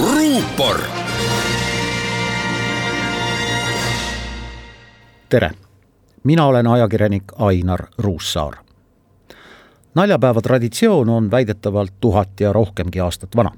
[0.00, 0.80] ruupor.
[5.28, 5.50] tere,
[6.24, 8.54] mina olen ajakirjanik Ainar Ruussaar.
[9.94, 13.50] naljapäeva traditsioon on väidetavalt tuhat ja rohkemgi aastat vana.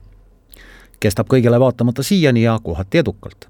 [1.00, 3.48] kestab kõigele vaatamata siiani ja kohati edukalt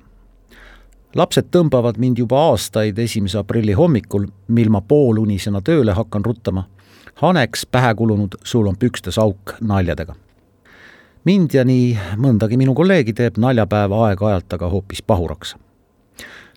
[1.14, 6.68] lapsed tõmbavad mind juba aastaid esimese aprilli hommikul, mil ma poolunisena tööle hakkan ruttama,
[7.14, 10.14] haneks pähe kulunud sul on pükstes auk naljadega
[11.26, 15.56] mind ja nii mõndagi minu kolleegi teeb naljapäev aeg-ajalt aga hoopis pahuraks.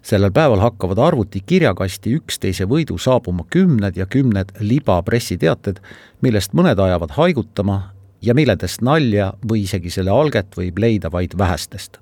[0.04, 5.82] sellel päeval hakkavad arvuti kirjakasti üksteise võidu saabuma kümned ja kümned libapressiteated,
[6.22, 7.82] millest mõned ajavad haigutama
[8.22, 11.98] ja milledest nalja või isegi selle alget võib leida vaid vähestest.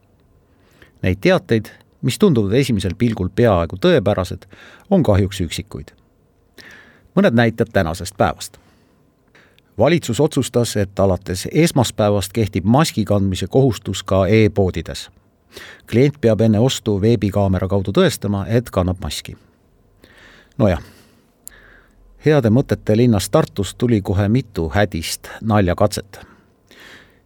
[1.01, 1.71] Neid teateid,
[2.01, 4.45] mis tunduvad esimesel pilgul peaaegu tõepärased,
[4.89, 5.91] on kahjuks üksikuid.
[7.15, 8.59] mõned näited tänasest päevast
[9.77, 15.09] valitsus otsustas, et alates esmaspäevast kehtib maski kandmise kohustus ka e-poodides.
[15.91, 19.37] klient peab enne ostu veebikaamera kaudu tõestama, et kannab maski.
[20.57, 20.81] nojah,
[22.25, 26.19] heade mõtete linnast Tartust tuli kohe mitu hädist naljakatset.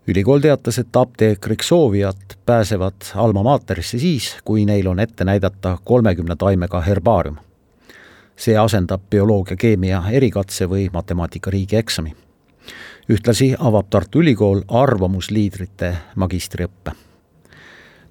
[0.08, 6.36] ülikool teatas, et apteekriks soovijad pääsevad Alma Materisse siis, kui neil on ette näidata kolmekümne
[6.36, 7.38] taimega herbaarium
[8.36, 12.16] see asendab bioloogia, keemia erikatse või matemaatika riigieksami
[13.12, 16.92] ühtlasi avab Tartu Ülikool arvamusliidrite magistriõppe.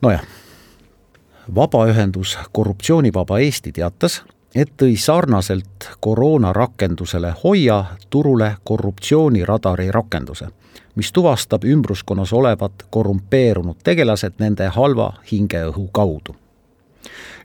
[0.03, 0.23] nojah,
[1.55, 4.23] vabaühendus Korruptsioonivaba Eesti teatas,
[4.55, 10.48] et tõi sarnaselt koroona rakendusele Hoia turule korruptsiooniradari rakenduse,
[10.95, 16.37] mis tuvastab ümbruskonnas olevat korrumpeerunud tegelased nende halva hingeõhu kaudu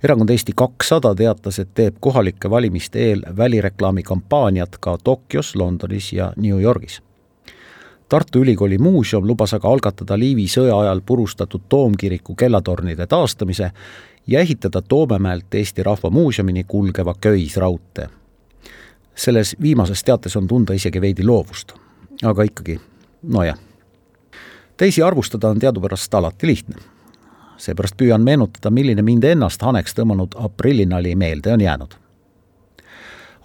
[0.04, 6.34] erakond Eesti kakssada teatas, et teeb kohalike valimiste eel välireklaami kampaaniat ka Tokyos, Londonis ja
[6.38, 7.02] New Yorgis.
[8.10, 13.72] Tartu Ülikooli muuseum lubas aga algatada Liivi sõja ajal purustatud toomkiriku kellatornide taastamise
[14.28, 18.10] ja ehitada Toomemäelt Eesti Rahva Muuseumini kulgeva köisraudtee.
[19.16, 21.72] selles viimases teates on tunda isegi veidi loovust,
[22.24, 22.80] aga ikkagi,
[23.24, 23.58] nojah.
[24.78, 26.76] teisi arvustada on teadupärast alati lihtne.
[27.58, 32.05] seepärast püüan meenutada, milline mind ennast haneks tõmmanud aprillinali meelde on jäänud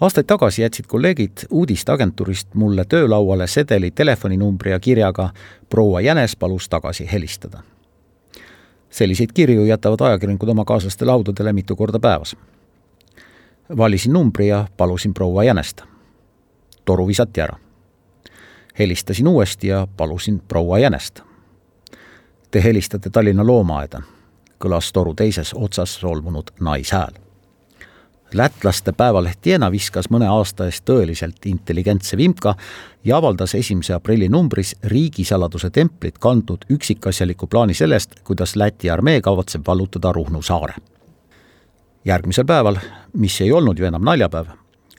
[0.01, 5.29] aastaid tagasi jätsid kolleegid uudisteagentuurist mulle töölauale sedeli telefoninumbri ja kirjaga
[5.69, 7.61] proua Jänes palus tagasi helistada.
[8.89, 12.35] selliseid kirju jätavad ajakirjanikud oma kaaslaste laudadele mitu korda päevas.
[13.77, 15.81] valisin numbri ja palusin proua Jänest.
[16.85, 17.57] toru visati ära.
[18.79, 21.19] helistasin uuesti ja palusin proua Jänest.
[22.51, 24.01] Te helistate Tallinna loomaaeda,
[24.65, 27.30] kõlas toru teises otsas solvunud naishääl
[28.33, 32.55] lätlaste päevaleht Jena viskas mõne aasta eest tõeliselt intelligentse vimka
[33.03, 39.61] ja avaldas esimese aprilli numbris riigisaladuse templit kantud üksikasjaliku plaani sellest, kuidas Läti armee kavatseb
[39.67, 40.73] vallutada Ruhnu saare.
[42.05, 42.77] järgmisel päeval,
[43.13, 44.45] mis ei olnud ju enam naljapäev,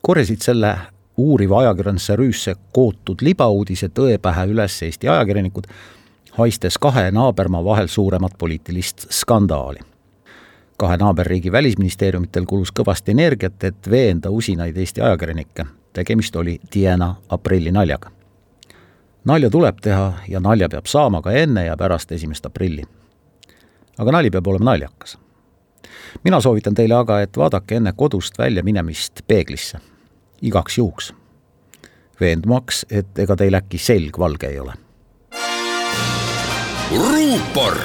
[0.02, 0.76] korjasid selle
[1.16, 5.66] uuriva ajakirjanduse rüüsse kootud libauudise tõe pähe üles Eesti ajakirjanikud,
[6.38, 9.91] haistes kahe naabermaa vahel suuremat poliitilist skandaali
[10.82, 15.64] kahe naaberriigi välisministeeriumitel kulus kõvasti energiat, et veenda usinaid Eesti ajakirjanikke.
[15.92, 18.10] tegemist oli tiena aprillinaljaga.
[19.24, 22.82] nalja tuleb teha ja nalja peab saama ka enne ja pärast esimest aprilli.
[23.98, 25.18] aga nali peab olema naljakas.
[26.24, 29.78] mina soovitan teile aga, et vaadake enne kodust välja minemist peeglisse,
[30.42, 31.14] igaks juhuks,
[32.20, 34.72] veendumaks, et ega teil äkki selg valge ei ole.
[36.90, 37.78] ruupor